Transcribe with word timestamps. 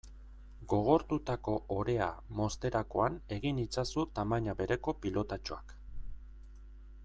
Gogortutako 0.71 1.57
orea 1.75 2.07
mozterakoan 2.39 3.19
egin 3.37 3.61
itzazu 3.65 4.09
tamaina 4.19 4.59
bereko 4.63 4.99
pilotatxoak. 5.05 5.77